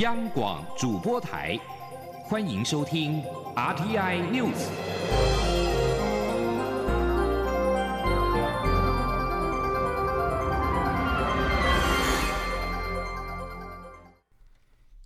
[0.00, 1.60] 央广主播台，
[2.24, 3.22] 欢迎收听
[3.54, 4.70] RTI News。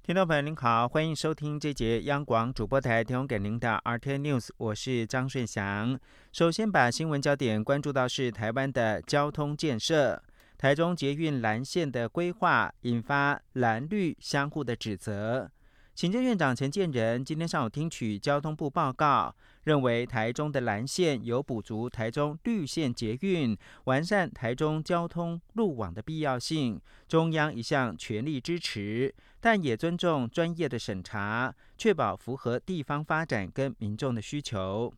[0.05, 5.99] 听众朋友您好，欢迎收听这节央广主播台提供给您的 RTI News，我是张顺祥。
[6.31, 10.23] 首先把新闻焦点关注到是台湾的交通建设。
[10.57, 15.51] 台中捷运蓝线的规划引发蓝绿相互的指责。
[15.95, 34.93] 行政院长陈建仁今天上午听取交通部报告，认为台中的蓝线有补足台中绿线捷运、完善台中交通路网的必要性，中央一向全力支持，但也尊重专业的审查，确保符合地方发展跟民众的需求。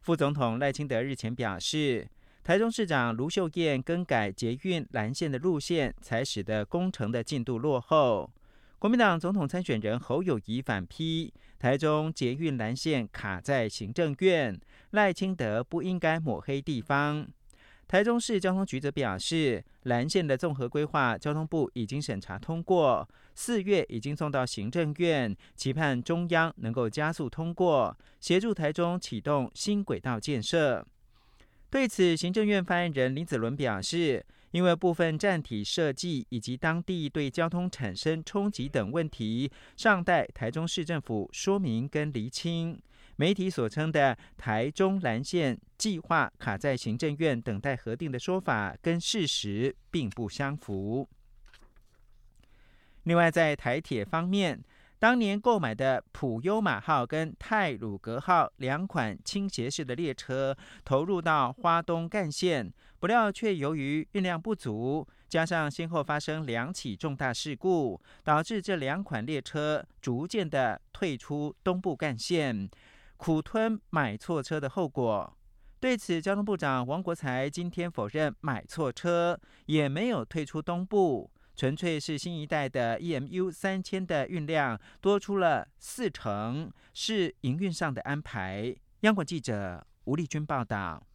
[0.00, 2.08] 副总统赖清德日前表示。
[2.44, 8.28] 台中市长卢秀燕更改捷运蓝线的路线，才使得工程的进度落后。
[8.80, 14.58] 国民党总统参选人侯友谊反批台中捷运蓝线卡在行政院，
[14.90, 17.24] 赖清德不应该抹黑地方。
[17.86, 30.84] 台中市交通局则表示，蓝线的综合规划，交通部已经审查通过，四月已经送到行政院，期盼中央能够加速通过，协助台中启动新轨道建设。
[31.72, 42.78] 对此，行政院发言人林子伦表示，因为部分站体设计以及当地对交通产生冲击等问题，尚待台中市政府说明跟厘清。
[43.16, 51.08] 媒体所称的台中蓝线计划卡在行政院等待核定的说法，跟事实并不相符。
[53.04, 54.62] 另外，在台铁方面。
[55.02, 72.70] 当年购买的普悠玛号跟泰鲁格号两款倾斜式的列车投入到花东干线，不料却由于运量不足，加上先后发生两起重大事故，导致这两款列车逐渐的退出东部干线，
[73.16, 75.36] 苦吞买错车的后果。
[75.80, 79.36] 对此，交通部长王国才今天否认买错车，
[79.66, 81.28] 也没有退出东部。
[81.54, 88.74] 纯粹是新一代的 EMU 三千的运量多出了四成，是营运上的安排。
[89.00, 91.06] 央广记者吴丽君报道。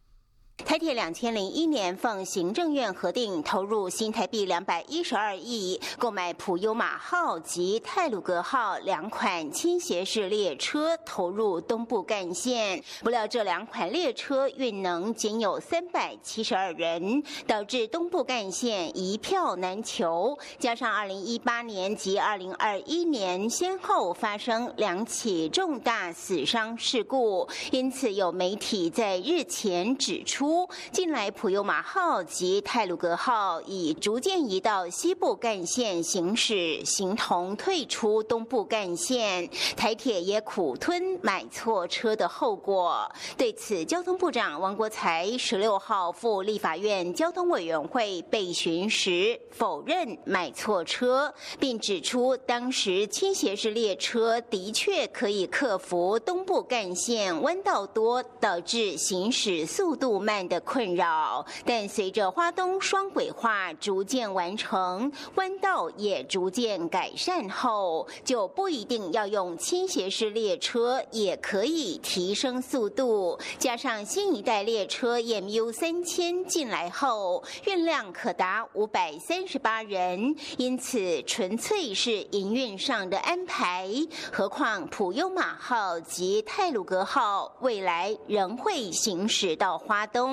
[0.64, 12.82] 台铁两千零一年奉行政院核定，投入新台币两百一十二亿，购买普悠玛号及泰鲁格号两款倾斜式列车，投入东部干线。
[13.02, 20.36] 不料这两款列车运能仅有三百七十二人，导致东部干线一票难求。
[20.58, 30.47] 加上二零一八年及二零二一年先后发生两起重大死伤事故，因此有媒体在日前指出。
[30.90, 39.48] 近来普悠玛号及泰鲁格号已逐渐移到西部干线行驶，形同退出东部干线。
[39.76, 43.10] 台铁也苦吞买错车的后果。
[43.36, 60.37] 对此，交通部长王国才十六号赴立法院交通委员会备询时，否认买错车，并指出当时倾斜式列车的确可以克服东部干线弯道多，导致行驶速度慢。
[60.46, 73.38] 的困扰，但随着花东双轨化逐渐完成，弯道也逐渐改善后，就不一定要用倾斜式列车，也可以提升速度。
[73.58, 83.88] 加上新一代列车 MU 三千进来后，运量可达五百三十八人，因此纯粹是营运上的安排。
[84.32, 90.27] 何况普悠玛号及泰鲁格号未来仍会行驶到花东。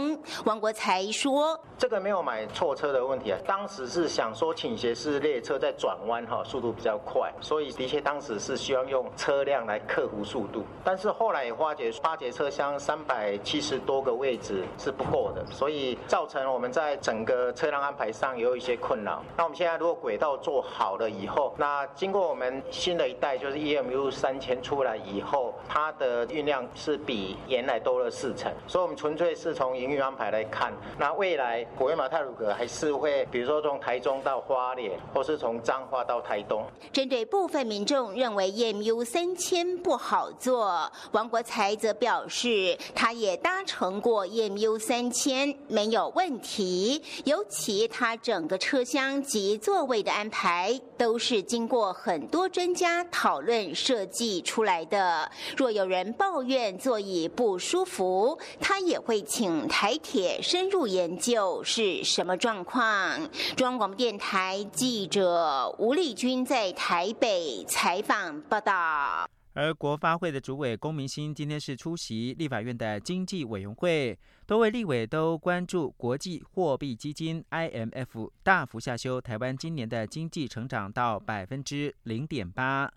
[0.45, 10.63] 王国才说：“这个没有买错车的问题啊，当时是想说倾斜式列车在转弯哈，速度比较快，所以的确当时是希望用车辆来克服速度。
[10.83, 19.22] 但是后来也发觉八节车厢三百七十多个位置是不够的，所以造成我们在整个车辆安排上也有一些困扰。
[19.38, 36.63] 那我们现在如果轨道做好了以后，那经过我们新的一代就是 EMU 三千出来以后，它的运量是比原来多了四成，所以我们纯粹是从。”营运安排来看，那未来国威马泰鲁格还是会，比如说从台中到花莲，或是从彰化到台东。
[36.92, 47.01] 针对部分民众认为 EMU 三千不好坐，王国才则表示，他也搭乘过 EMU 三千，没有问题。
[47.25, 55.30] 尤其他整个车厢及座位的安排，都是经过很多专家讨论设计出来的。
[55.57, 59.64] 若有人抱怨座椅不舒服，他也会请。
[59.67, 63.29] 台铁深入研究是什么状况？
[63.56, 69.29] 中央广播电台记者吴丽君在台北采访报道。
[69.53, 82.91] 而国发会的主委龚明鑫今天是出席立法院的经济委员会，多位立委都关注国际货币基金 IMF 大幅下修台湾今年的经济成长到百分之零点八。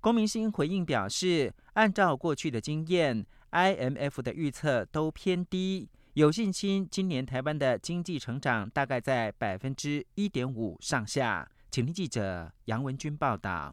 [0.00, 5.88] 龚明鑫回应表示，按照过去的经验，IMF 的预测都偏低，
[6.18, 11.48] 有信心今年台湾的经济成长大概在百分之一点五上下。
[11.70, 13.72] 请听记者杨文军报道。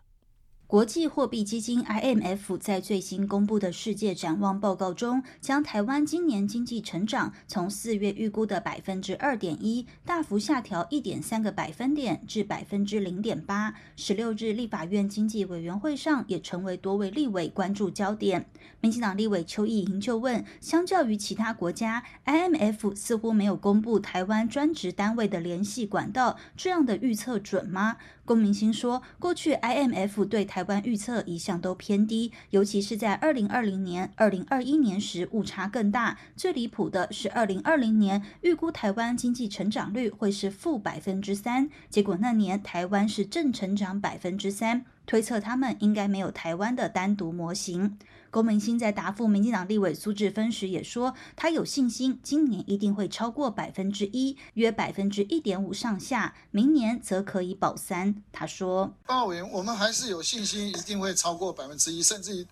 [0.67, 13.75] 国际货币基金 IMF 在最新公布的世界展望报告中，将台湾今年经济成长从四月预估的百分之二点一大幅下调一点三个百分点至百分之零点八。
[13.95, 18.47] 十六日立法院经济委员会上也成为多位立委关注焦点。
[18.81, 27.97] 民进党立委邱意莹就问：相较于其他国家，IMF 似乎没有公布台湾专职单位的联系管道，这样的预测准吗？
[28.25, 36.17] 龚明星说，过去 IMF 对台湾预测一向都偏低，尤其是在二零二零年、二零二一年时误差更大。
[36.35, 44.85] 最离谱的是二零二零年预估台湾经济成长率会是负百分之三，结果那年台湾是正成长百分之三。
[45.05, 47.95] 推测他们应该没有台湾的单独模型。
[48.35, 58.21] 龚明鑫在答复民进党立委苏志芬时也说，他有信心今年一定会超过百分之一，约百分之一点五上下，明年则可以保三。
[58.33, 62.45] 他说：“报告委员，我们还是有信心一定会超过百分之一，甚至于，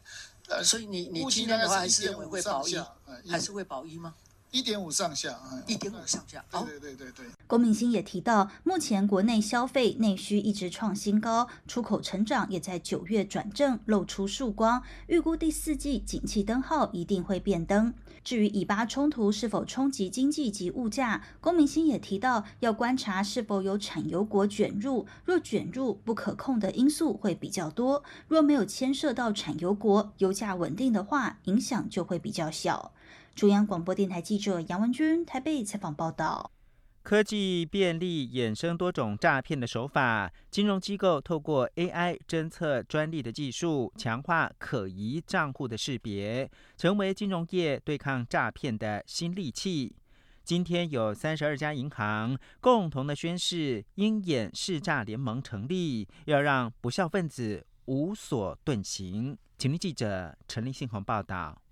[0.47, 2.77] 呃，所以你你今年的话还是认为会保一，
[3.29, 4.13] 还是会保一吗？”
[4.53, 5.35] 一点五上下，
[5.65, 6.45] 一点五上下。
[6.51, 7.25] 对对对对对。
[7.47, 14.83] 郭明星也提到，目前国内消费内需一直创新高，出口成长也在九月转正，露出曙光。
[15.07, 17.95] 预估第四季景气灯号一定会变灯。
[18.23, 25.07] 至于以巴冲突是否冲击经济及物价，郭明星也提到，要观察是否有产油国卷入。
[25.25, 32.91] 若卷入，不可控的因素会比较多；若没有牵涉到产油国，油价稳定的话，影响就会比较小。
[33.35, 36.51] 中央广播电台记者杨文君台北采访报道：
[37.01, 49.95] 科技便利衍生多种诈骗的手法，金融机构透过 AI 侦测专利的技术，强化可疑账户的识别，成为金融业对抗诈骗的新利器。
[50.43, 59.35] 今天有三十二家银行共同的宣誓，鹰眼试诈联盟成立，要让不孝分子无所遁形。
[59.57, 61.62] 请听记者陈立信鸿报道。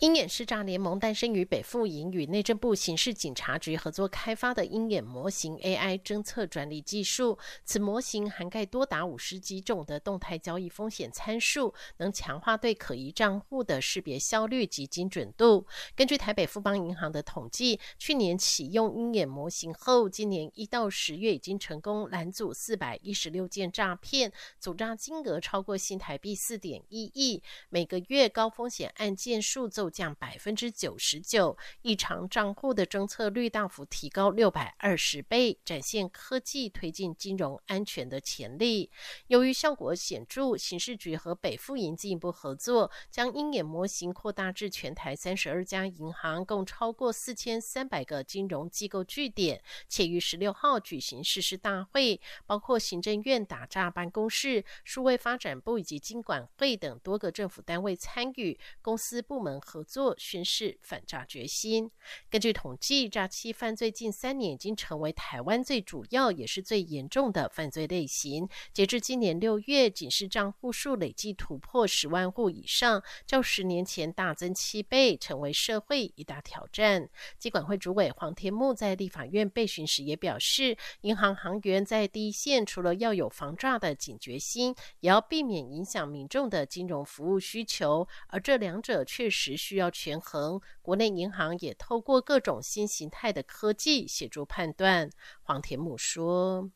[0.00, 7.36] 鹰眼视诈联盟诞生于北富营与内政部刑事警察局合作开发的鹰眼模型 AI 侦测专利技术。
[7.64, 15.66] 此模型涵盖多达五十几种的动态交易风险参数，能强化对可疑账户的识别效率及精准度。
[15.96, 27.42] 根据台北富邦银行的统计，去年启用鹰眼模型后，今年一到十月已经成功拦阻四百一十六件诈骗，阻诈金额超过新台币四点一亿。
[27.68, 38.90] 每个月高风险案件数降百分之九十九，异常账户的侦测率大幅提高六百二十倍，展现科技推进金融安全的潜力。
[39.28, 59.77] 由于效果显著，刑事局和北富银进一步合作，将鹰眼模型扩大至全台三十二家银行，共超过四千三百个金融机构据点，且于十六号举行誓师大会，包括行政院打诈办公室、数位发展部以及金管会等多个政府单位参与，公司部门和。
[59.78, 61.88] 合作宣示反诈决心。
[62.28, 68.48] 根据统计，诈欺犯罪近三年已经成为台湾最主要也是最严重的犯罪类型。
[68.72, 77.08] 截至今年六月，警示账户数累计突破十万户以上，较十年前大增七倍，成为社会一大挑战。
[77.38, 89.67] 机管会主委黄天木在立法院备询时也表示，银行行员在第一线，除了要有防诈的警觉心，也要避免影响民众的金融服务需求，而这两者确实。
[89.68, 95.10] 需要权衡，国内银行也透过各种新形态的科技协助判断。
[95.42, 96.70] 黄田母说：“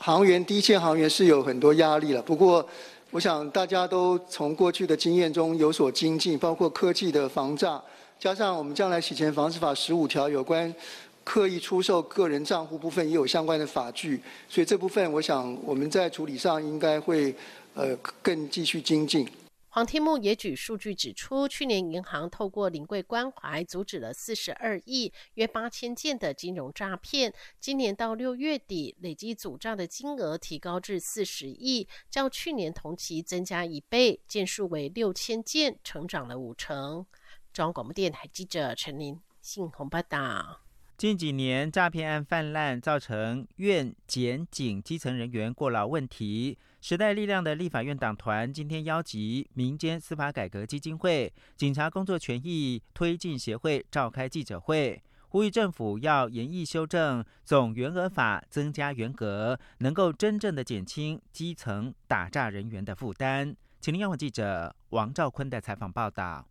[0.00, 2.68] 行员低线行员是有很多压力了，不过
[3.12, 7.80] 我想大家都从过去的经验中有所精进，包括科技的防诈，
[8.18, 10.74] 加上我们将来洗钱防治法十五条有关
[11.22, 17.32] 刻意出售个人账户部分也有相关的法据，所以这部分我想我们在处理上应该会
[17.74, 19.28] 呃更继续精进。”
[19.74, 37.06] 黄天木也举数据指出，去年银行透过临柜关怀阻止了四十二亿约八千件的金融诈骗，今年到六月底累计阻诈的金额提高至四十亿，较去年同期增加一倍，件数为六千件，成长了五成。
[37.50, 40.60] 中央广播电台记者陈琳信鸿报道。
[41.02, 46.56] 近几年诈骗案泛滥，造成院检警基层人员过劳问题。
[46.80, 63.56] 时代力量的立法院党团今天邀集民间司法改革基金会、警察工作权益推进协会召开记者会，呼吁政府要严议修正总员额法，增加员额，能够真正的减轻基层打诈人员的负担。
[63.80, 66.46] 请听央广记者王兆坤的采访报道。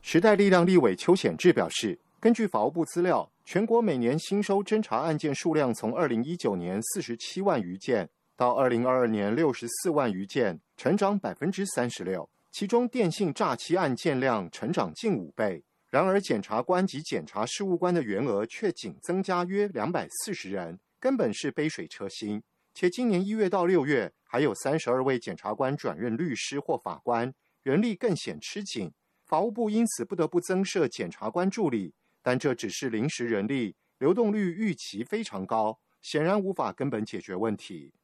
[0.00, 1.98] 时代力量立委邱显志表示。
[2.18, 12.28] 根据法务部资料，全国每年新收侦查案件数量从二零一九年四十七万余件，到二零二二年六十四万余件，成长百分之三十六。
[12.50, 15.62] 其中电信诈欺案件量成长近五倍。
[15.90, 22.42] 然而，检察官及检察事务官的员额却仅增加约两百四十人，根本是杯水车薪。
[22.74, 27.32] 且今年一月到六月，还有三十二位检察官转任律师或法官，
[27.62, 28.90] 人力更显吃紧。
[29.26, 31.92] 法务部因此不得不增设检察官助理。
[32.26, 37.94] 但这只是临时人力，流动率预期非常高，显然无法根本解决问题。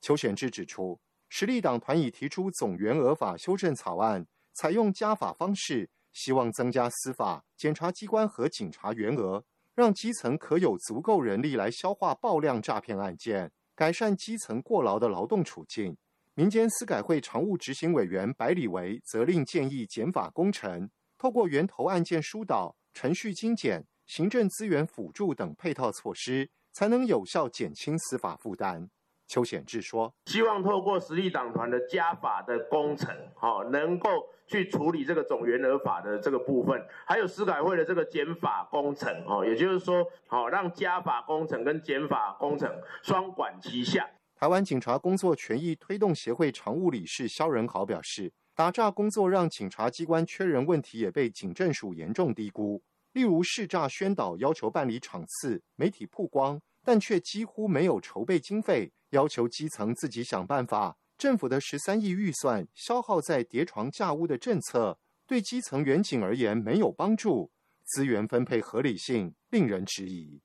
[0.00, 15.96] 邱显志指出，实力党团已提出总员额法修正草案，采用加法方式，希望增加司法、检察机关和警察员额，让基层可有足够人力来消化爆量诈骗案件，改善基层过劳的劳动处境。
[16.34, 22.76] 民间司改会常务执行委员白里维责令建议减法工程，透过源头案件疏导。
[22.92, 28.88] 程序精简、行政资源辅助等配套措施，才能有效减轻司法负担。
[29.28, 34.10] 邱显志说：“希望透过实力党团的加法的工程，好，能够
[34.46, 42.70] 去处理这个总员额法的这个部分，还有司改会的这个减法工程，哦，也就是说，好让加法工程跟减法工程
[43.02, 44.06] 双管齐下。”
[44.36, 48.32] 台湾警察工作权益推动协会常务理事肖仁豪表示。
[48.54, 52.82] 打诈工作让警察机关缺人问题也被警政署严重低估。
[53.12, 60.96] 例如市诈宣导要求办理场次、媒体曝光，但却几乎没有筹备经费，要求基层自己想办法。
[61.16, 67.50] 政府的十三亿预算消耗在叠床架屋的政策，对基层员警而言没有帮助，
[67.84, 70.40] 资源分配合理性令人质疑。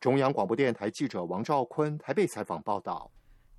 [0.00, 3.10] 中央广播电台记者王兆坤台北采访报道。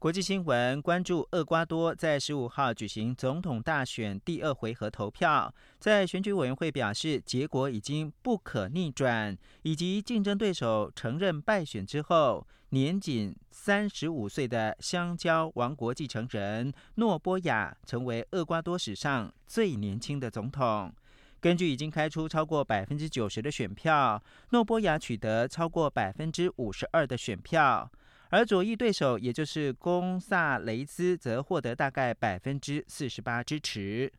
[0.06, 20.94] 国际新闻关注：厄瓜多在十五号举行总统大选第二回合投票，在选举委员会表示结果已经不可逆转，以及竞争对手承认败选之后，年仅三十五岁的香蕉王国继承人诺波亚成为厄瓜多史上最年轻的总统。
[21.42, 24.22] 根据已经开出超过百分之九十的选票，
[24.52, 27.92] 诺波亚取得超过百分之五十二的选票。
[28.30, 34.12] 而左翼对手，也就是贡萨雷斯，则获得大概百分之四十八支持。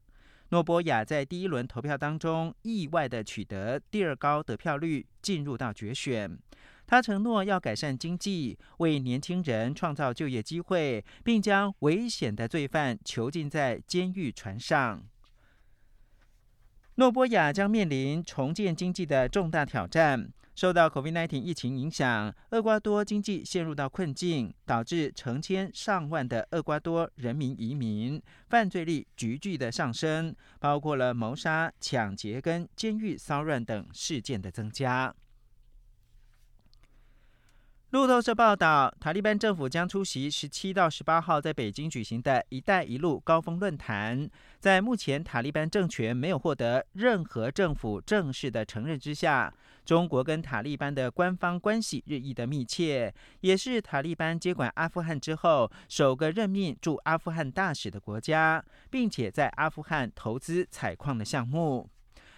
[0.51, 6.39] 诺波亚在第一轮投票当中意外的取得第二高得票率，进入到决选。
[6.87, 15.03] 他承诺要改善经济，为年轻人创造就业机会，并将危险的罪犯囚禁在监狱船上。
[16.95, 20.33] 诺波亚将面临重建经济的重大挑战。
[20.57, 35.15] 受到 COVID-19 疫情影响，厄瓜多经济陷入到困境，导致成千上万的厄瓜多人民移民，犯罪率急剧的上升，包括了谋杀、抢劫跟监狱骚乱等事件的增加。
[37.97, 44.29] 路透社报道，塔利班政府将出席十七到十八号在北京举行的一带一路高峰论坛。
[44.61, 49.51] 在目前塔利班政权没有获得任何政府正式的承认之下，
[49.87, 61.89] 中国跟塔利班的官方关系日益的密切，也是塔利班接管阿富汗之后首个任命驻阿富汗大使的国家，并且在阿富汗投资采矿的项目。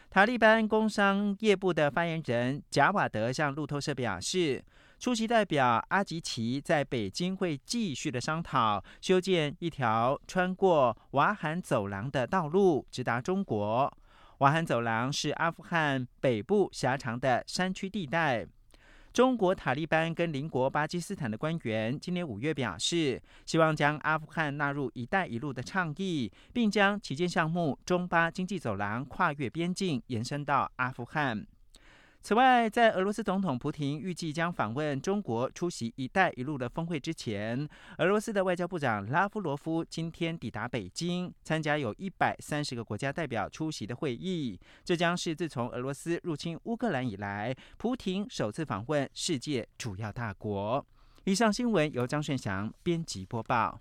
[0.08, 4.64] 塔利班工商业部的发言人贾瓦德向路透社表示。
[4.99, 13.97] 出席代表阿吉奇在北京会继续的商讨修建一条穿过瓦罕走廊的道路，直达中国。
[14.38, 18.45] 瓦罕走廊是阿富汗北部狭长的山区地带。
[19.12, 31.47] 中国塔利班跟邻国巴基斯坦的官员今年五月表示，希望将阿富汗纳入“一带一路”的倡议，并将旗舰项目中巴经济走廊跨越边境延伸到阿富汗。
[32.28, 37.66] 此外，在俄罗斯总统普京预计将访问中国出席“一带一路”的峰会之前，
[37.97, 44.61] 俄罗斯的外交部长拉夫罗夫今天抵达北京，参加有一百三十个国家代表出席的会议。
[44.85, 50.85] 这将是自从俄罗斯入侵乌克兰以来，普京首次访问世界主要大国。
[51.25, 53.80] 以上新闻由张顺祥编辑播报。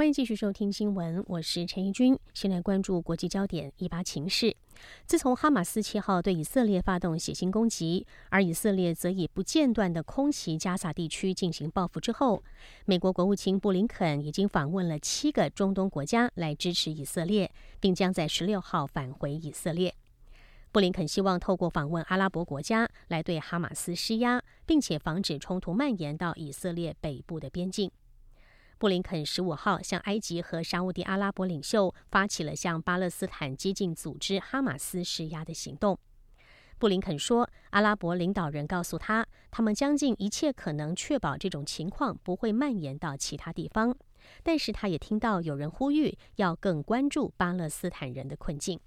[0.00, 2.18] 欢迎继续收听新闻，我是陈怡君。
[2.32, 4.56] 先来关注国际焦点，以巴情势。
[5.04, 12.42] 自从哈马斯七号对以色列发动血腥攻击，而以色列则以不间断的空袭加萨地区进行报复之后，
[12.86, 19.94] 美国国务卿布林肯已经访问了七个中东国家来支持以色列，并将在十六号返回以色列。
[20.72, 27.90] 布林肯希望透过访问阿拉伯国家来对哈马斯施压，并且防止冲突蔓延到以色列北部的边境。
[28.80, 35.98] 布林肯十五号向埃及和沙地阿拉伯领袖发起了向巴勒斯坦激进组织哈马斯施压的行动。
[36.78, 43.94] 布林肯说，阿拉伯领导人告诉他，他们将尽一切可能确保这种情况不会蔓延到其他地方。
[44.42, 48.80] 但是，他也听到有人呼吁要更关注巴勒斯坦人的困境。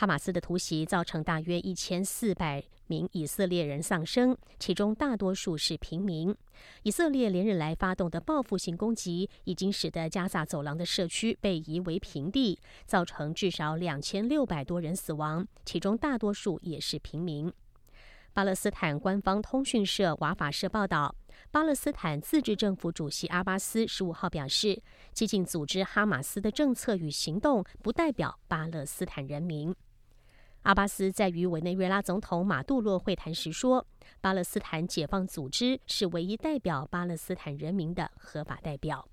[0.00, 6.34] 哈马斯的突袭造成大约一千四百名以色列人丧生，其中大多数是平民。
[6.84, 17.52] 以色列连日来发动的报复性攻击，已经使得加萨走廊的社区被夷为平地，造成至少两千六百多人死亡，其中大多数也是平民。
[18.32, 21.14] 巴勒斯坦官方通讯社瓦法社报道，
[21.50, 29.76] 巴勒斯坦自治政府主席阿巴斯十五号表示，激进组织哈马斯的政策与行动不代表巴勒斯坦人民。
[30.62, 33.86] 阿巴斯在与委内瑞拉总统马杜罗会谈时说，
[34.20, 39.08] 巴勒斯坦解放组织是唯一代表巴勒斯坦人民的合法代表。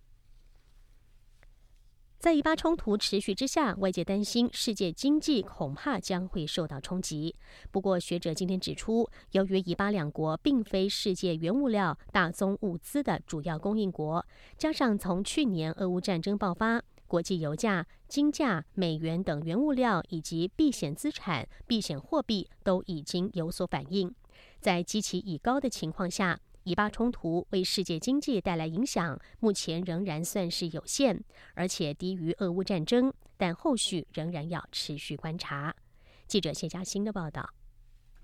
[2.20, 7.36] 在以巴冲突持续之下，外界担心世界经济恐怕将会受到冲击。
[7.72, 14.26] 不过，学者今天指出，由于以巴两国并非世界原物料大宗物资的主要供应国，
[14.58, 24.14] 加上从去年俄乌战争爆发，国际油价、金价、美元等原物料以及避险资产、避险货币都已经有所反应，
[24.60, 26.40] 在基期已高的情况下。
[26.64, 31.18] 以巴冲突为世界经济带来影响，目前仍然算是有限，
[31.54, 35.74] 而且低于俄乌战争，但后续仍然要持续观察。
[36.28, 37.50] 记者谢佳欣的报道。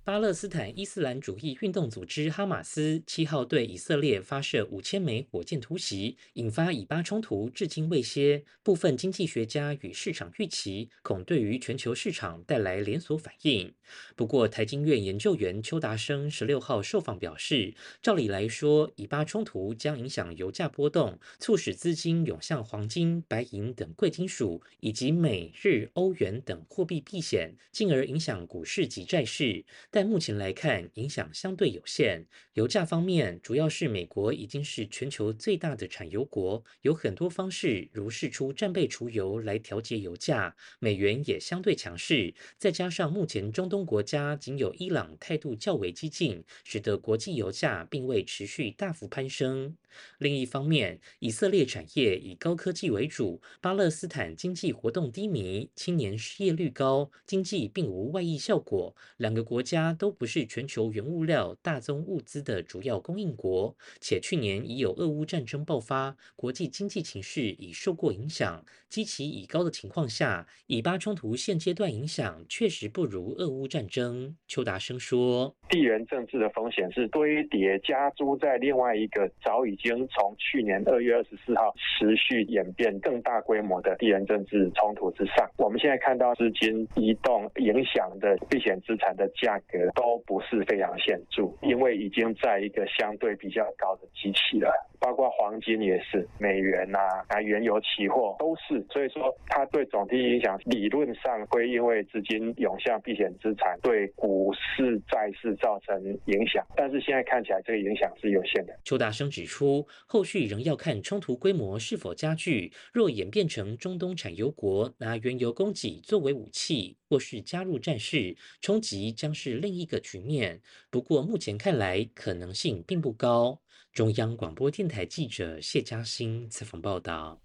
[0.05, 8.43] 巴勒斯坦伊斯兰主义运动组织哈马斯七号对以色列发射五千枚火箭突袭，引发以巴冲突至今未歇。
[8.63, 13.73] 部分经济学家与市场预期，恐对于全球市场带来连锁反应。
[14.13, 29.63] 不过，台经院研究员邱达生十六号受访表示，照理来说，以巴冲突将影响油价波动，促使资金涌向黄金、白银等贵金属，以及美日欧元等货币避险，进而影响股市及债市。
[29.95, 32.25] 但目前来看，影响相对有限。
[32.55, 40.55] 油价方面，主要是美国已经是全球最大的产油国，有很多方式，如释出战备储油来调节油价。
[40.79, 49.77] 美元也相对强势，再加上目前中东国家仅有伊朗态度较为激进，使得国际油价并未持续大幅攀升。
[50.17, 58.95] 另一方面，以色列产业以高科技为主，巴勒斯坦经济活动低迷，青年失业率高，经济并无外溢效果。
[59.17, 68.65] 两个国家都不是全球原物料大宗物资的主要供应国，且去年已有俄乌战争爆发，国际经济情势已受过影响。
[68.89, 74.37] 基期已高的情况下，以巴冲突现阶段影响确实不如俄乌战争。
[74.47, 94.71] 邱达生说：“地缘政治的风险是堆叠加诸在另外一个早已。”经从去年二月二十四号持续演变更大规模的地缘政治冲突之上，我们现在看到资金移动影响的避险资产的价格都不是非常显著，因为已经在一个相对比较高的机器了。
[95.03, 108.73] 包括黄金也是，美元呐啊，原油期货都是，所以说它对总体影响理论上会因为资金涌向避险资产，对股市债市造成影响，但是现在看起来这个影响是有限的。
[108.85, 120.61] 邱大生指出，后续仍要看冲突规模是否加剧，若演变成中东产油国拿原油供给作为武器，或是加入战事，冲击将是另一个局面。
[120.89, 123.59] 不过目前看来可能性并不高。
[123.93, 127.39] 中央广播电台记者谢嘉欣采访报道。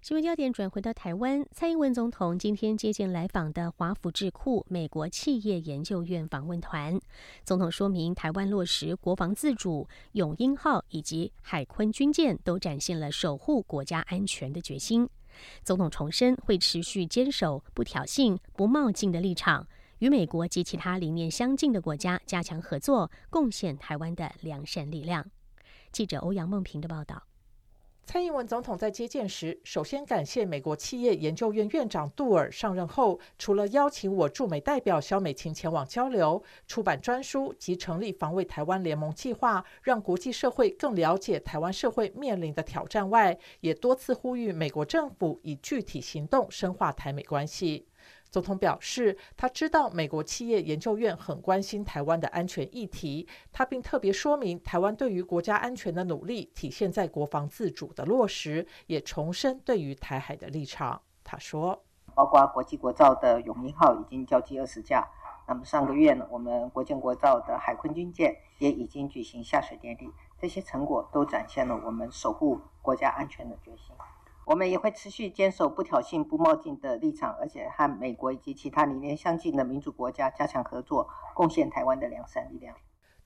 [0.00, 7.00] 新闻焦点转回到台湾，蔡英文总统今天接见来访的华府智库美国企业研究院访问团。
[7.42, 15.08] 总统说明，台湾落实国防自主，永鹰号以及海坤军舰都展现了守护国家安全的决心。
[15.64, 19.66] 总统重申，会持续坚守不挑衅、不冒进的立场，
[19.98, 25.28] 与美国及其他理念相近的国家加强合作，贡献台湾的良善力量。
[25.92, 27.22] 记者欧阳梦平的报道。
[28.06, 47.86] 蔡英文总统在接见时，首先感谢美国企业研究院院长杜尔上任后，除了邀请我驻美代表肖美琴前往交流、出版专书及成立防卫台湾联盟计划，让国际社会更了解台湾社会面临的挑战外，也多次呼吁美国政府以具体行动深化台美关系。
[48.30, 61.02] 总统表示，他知道美国企业研究院很关心台湾的安全议题，他并特别说明台湾对于国家安全的努力体现在国防自主的落实，也重申对于台海的立场。
[61.24, 61.82] 他说，
[62.14, 65.08] 包括国际国造的永鹰号已经交机二十架，
[65.48, 70.08] 那么上个月呢，我们国建国造的海坤军舰也已经举行下水典礼，
[70.40, 73.94] 这些成果都展现了我们守护国家安全的决心。
[74.50, 82.74] 我们也会持续坚守不挑衅、不冒进的立场，而且和美国以及其他理念相近的民主国家加强合作，贡献台湾的良善力量。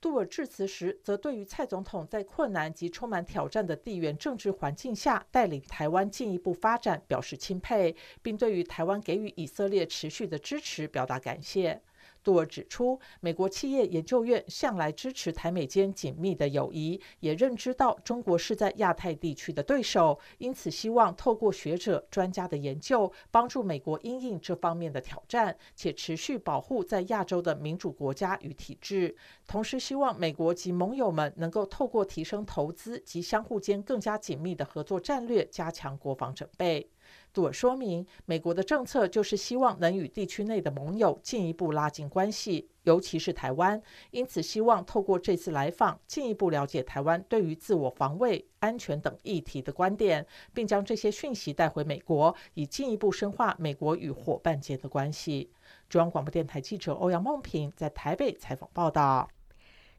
[0.02, 11.80] 杜尔致辞时，则对于蔡总统在困难及充满挑战的地缘政治环境下带领台湾进一步发展表示钦佩，并对于台湾给予以色列持续的支持表达感谢。
[12.24, 29.14] 杜尔指出，美国企业研究院向来支持台美间紧密的友谊，也认知到中国是在亚太地区的对手，因此希望透过学者专家的研究，帮助美国应应这方面的挑战，且持续保护在亚洲的民主国家与体制。
[29.46, 36.88] 同时，希望美国及盟友们能够透过提升投资及相互间更加紧密的合作战略，加强国防准备。
[37.34, 43.82] 杜尔说明，美国的政策就是希望能与地区内的盟友进一步拉近关系，尤其是台湾。
[44.12, 55.50] 因此，希望透过这次来访，进一步了解台湾对于自我防卫、安全等议题的观点，并将这些讯息带回美国，以进一步深化美国与伙伴间的关系。
[55.88, 59.28] 中央广播电台记者欧阳梦平在台北采访报道。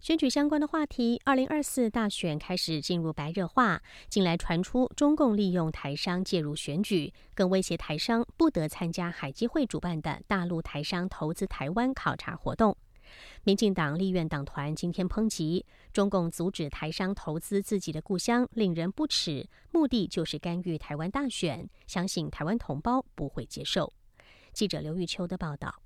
[0.06, 3.82] 选举相关的话题，二零二四大选开始进入白热化。
[4.08, 12.78] 近来传出中共利用台商介入选举，更威胁台商不得参加海基会主办的大陆台商投资台湾考察活动。
[13.46, 23.92] 民进党立院党团今天抨击中共阻止台商投资自己的故乡，令人不齿，目的就是干预台湾大选，相信台湾同胞不会接受。
[24.54, 25.82] 记者刘玉秋的报道。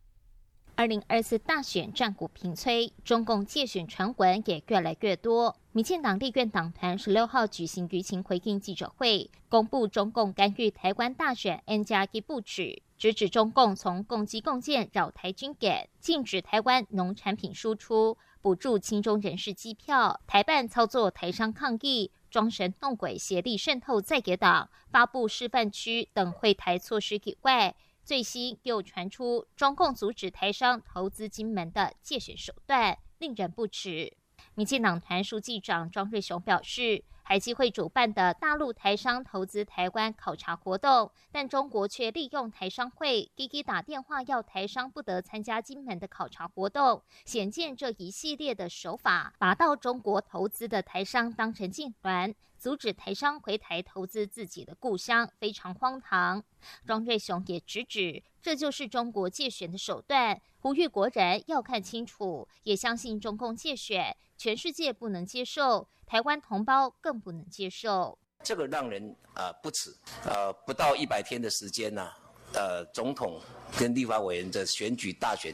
[0.79, 5.57] 二零二四大选战鼓频催，中共借选传闻也越来越多。
[5.73, 27.75] 民进党立院党团十六号举行舆情回应记者会，公布中共干预台湾大选 N 加一布局，直指中共从共机共建扰台军演，禁止台湾农产品输出，补助亲中人士机票，台办操作台商抗议，装神弄鬼，协力渗透在野党，发布示范区等会台措施以外。
[28.09, 34.17] 最新又传出中共阻止台商投资金门的借选手段，令人不齿。
[34.55, 37.03] 民进党团书记长庄瑞雄表示。
[37.21, 56.43] 海基会主办的大陆台商投资台湾考察活动，但中国却利用台商会滴滴打电话要台商不得参加金门的考察活动，显见这一系列的手法，把到中国投资的台商当成禁团，阻止台商回台投资自己的故乡，非常荒唐。
[56.85, 65.87] 庄瑞雄也直指，这就是中国借选的手段，呼吁国人要看清楚，也相信中共借选，全世界不能接受。
[66.05, 69.95] 台湾同胞更不能接受，这个让人呃不耻。
[70.25, 72.11] 呃，不到一百天的时间呢，
[72.53, 73.39] 呃，总统
[73.77, 75.53] 跟立法委员的选举大选，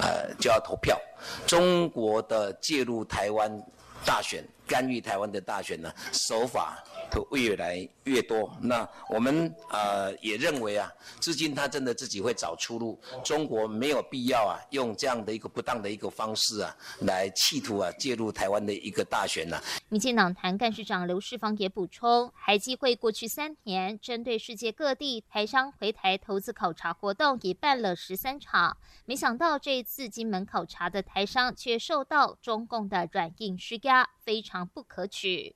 [0.00, 0.98] 呃，就要投票。
[1.46, 3.60] 中国的介入台湾
[4.06, 6.82] 大选、干预台湾的大选呢，手法。
[7.24, 8.50] 会越来越多。
[8.60, 13.00] 那我们呃也认为啊，至今他真的自己会找出路。
[13.24, 19.60] 中国没有必要啊，用这样的一个不当的一个方式啊，来企图啊介入台湾的一个大选呢。
[19.88, 35.54] 民进党团干事长刘世芳也补充，海基会过去三年针对世界各地台商回台投资考察活动已办了十三场，没想到这一次金门考察的台商却受到中共的软硬施压，非常不可取。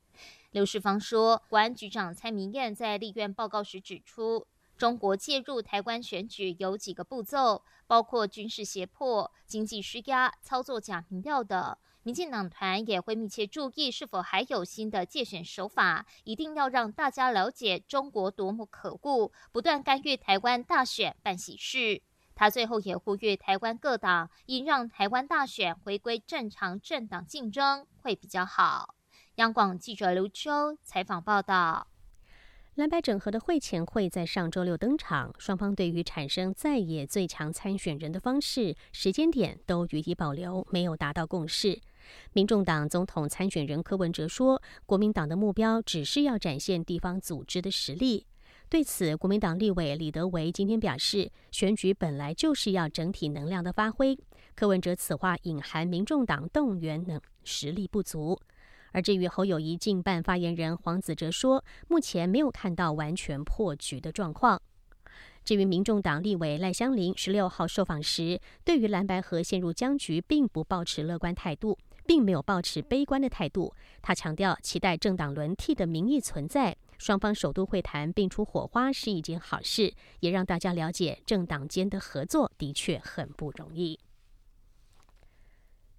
[0.50, 11.76] 刘世芳说，国安局长蔡明燕在立院报告时指出，中国介入台湾选举有几个步骤，包括军事胁迫、经济施压、操作假民调等。
[12.02, 22.02] 民进党团也会密切注意是否还有新的借选手法，一定要让大家了解中国多么可恶，不断干预台湾大选办喜事。
[22.34, 28.96] 他最后也呼吁台湾各党应让台湾大选回归正常政党竞争，会比较好。
[29.40, 31.86] 央广记者刘秋采访报道：
[32.74, 41.80] 蓝白整合的会前会在上周六登场，双方对于产生在野最强参选人的方式、时间点都予以保留，没有达到共识。
[42.34, 48.26] 民众党总统参选人柯文哲说，国民党的目标只是要展现地方组织的实力。
[48.68, 54.18] 对此，国民党立委李德维今天表示，选举本来就是要整体能量的发挥。
[54.54, 58.38] 柯文哲此话隐含民众党动员能实力不足。
[58.92, 64.60] 而至于侯友谊近办发言人黄子哲说，目前没有看到完全破局的状况。
[65.42, 73.74] 至于民众党立委赖香林十六号受访时，对于蓝白河陷入僵局，并不抱持乐观态度，并没有抱持悲观的态度。
[74.02, 83.98] 他强调，期待政党轮替的民意存在，双方首都会谈并出火花是一件好事，也让大家了解政党间的合作的确很不容易。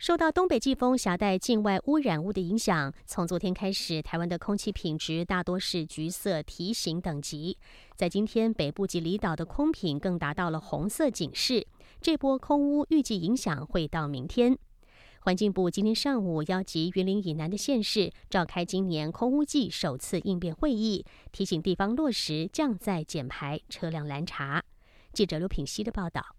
[0.02, 7.56] 受到东北季风携带境外污染物的影响，从昨天开始，台湾的空气品质大多是橘色提醒等级。
[7.96, 11.68] 在今天，北部及离岛的空品更达到了红色警示。
[12.02, 14.58] 这波空污预计影响会到明天。
[15.20, 24.64] 环境部今天上午邀集云林以南的县市召开今年空污季首次应变会议，提醒地方落实降载减排、车辆拦查。
[25.14, 26.38] 记者刘品希的报道。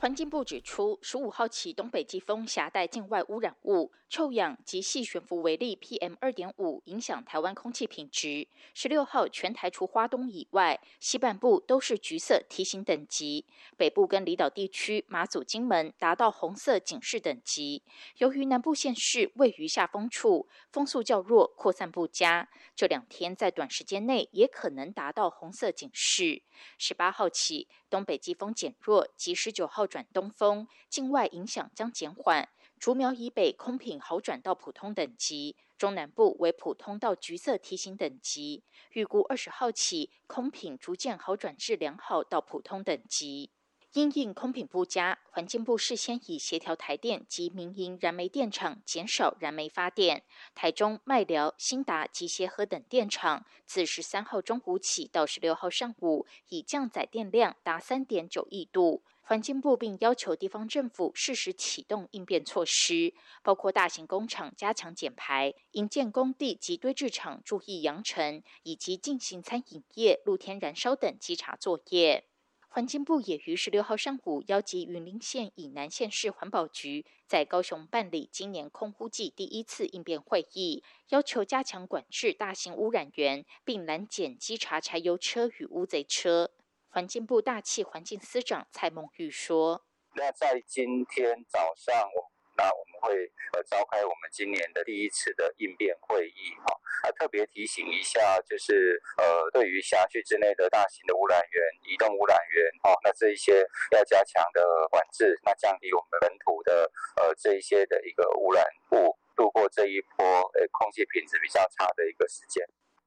[0.00, 8.48] 环境部指出，十五号起，东北季风携带境外污染物、臭氧及细悬浮微粒 （PM 二点五）影响台湾空气品质。
[8.72, 13.44] 十六号，全台除花东以外，西半部都是橘色提醒等级，
[13.76, 17.82] 北部跟离岛地区马祖、金门达到红色警示等级。
[18.16, 26.40] 由于南部县市位于下风处，风速较弱，扩散不佳，这两天在短时间内也可能达到红色警示。
[26.78, 32.48] 十八号起，东北季风减弱，及十九号转东风，境外影响将减缓。
[32.78, 38.64] 竹苗以北空品好转到普通等级，中南部为普通到橘色提醒等级。
[38.92, 43.50] 预估二十号起，空品逐渐好转至良好到普通等级。
[43.92, 50.22] 因应空品不佳，环境部事先已协调台电及民营燃煤电厂减少燃煤发电。
[50.54, 59.02] 台中、麦寮、新达及协和等电厂自十三号中午起到十六号上午，已降载电量达三点九亿度。
[59.30, 63.14] 环境部并要求地方政府适时启动应变措施，
[63.44, 72.24] 包括大型工厂加强减排、营建工地及堆置场注意扬尘，以及进行餐饮业、露天燃烧等稽查作业。
[72.66, 86.50] 环境部也于十六号上午邀集云林县以南县市环保局，在高雄办理今年空污季第一次应变会议，要求加强管制大型污染源，并拦检稽查柴油车与乌贼车。
[86.90, 112.62] 环境部大气环境司长蔡梦玉说：“那在今天早上，我。”那我们会呃召开我们今年的第一次的应变会议哈，啊特别提醒一下，就是呃对于辖区之内的大型的污染源、移动污染源哦，那这一些要加强的管制，那降低我们本土的呃这一些的一个污染物，度过这一波呃空气品质比较差的一个时间。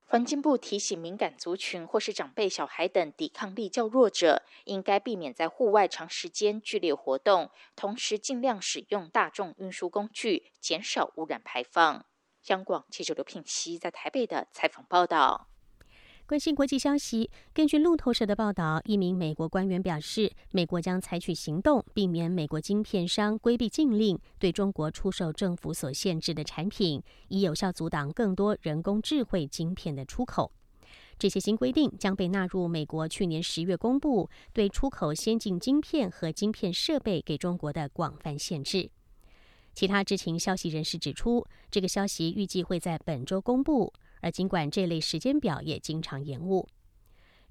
[0.06, 12.06] 环境部提醒敏感族群或是长辈、小孩等抵抗力较弱者，应该避免在户外长时间剧烈活动，同时尽量使用大众运输工具，减少污染排放。
[12.48, 15.53] 央广记者刘聘熙在台北的采访报道。
[16.26, 30.50] 关心国际消息，根据路透社的报道，一名美国官员表示，美国将采取行动，避免美国晶片商规避禁令，对中国出售政府所限制的产品，以有效阻挡更多人工智慧晶片的出口。
[31.20, 38.90] 这些新规定将被纳入美国去年十月公布对出口先进晶片和晶片设备给中国的广泛限制。
[39.74, 43.92] 其他知情消息人士指出，这个消息预计会在本周公布。
[44.24, 46.66] 而尽管这类时间表也经常延误，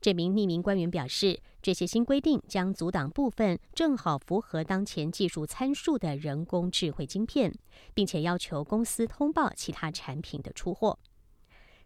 [0.00, 7.54] 这名匿名官员表示，这些新规定将阻挡部分正好符合当前技术参数的人工智慧晶片，
[7.92, 10.98] 并且要求公司通报其他产品的出货。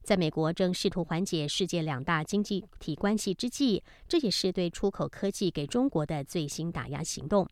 [0.04, 7.48] 在美国正试图缓解世界两大经济体关系之际，这也是对出口科技给中国的最新打压行动。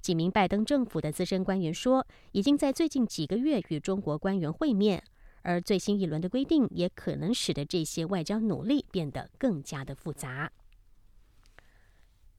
[0.00, 5.02] 几名拜登政府的资深官员说，已经在最近几个月与中国官员会面。
[5.42, 10.50] 而最新一轮的规定也可能使得这些外交努力变得更加的复杂。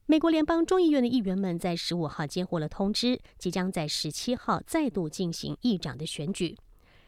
[0.06, 6.58] 美国联邦众议院的议员们在十五号接获了通知，即将在十七号再度进行议长的选举。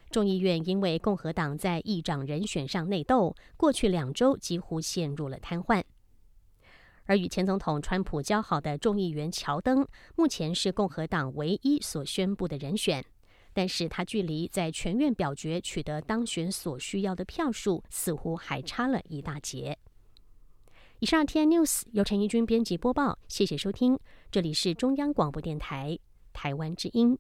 [0.10, 5.84] 众议院因为共和党在议长人选上内斗，过去两周几乎陷入了瘫痪。
[7.06, 13.04] 而与前总统川普交好的众议员乔登，目前是共和党唯一所宣布的人选。
[13.54, 19.78] 但是他距离在全院表决取得当选所需要的票数，似乎还差了一大截。
[21.00, 24.00] 以上 T N News 由陈怡君编辑播报，谢谢收听，
[24.32, 26.00] 这里是中央广播电台
[26.32, 27.18] 台湾之音。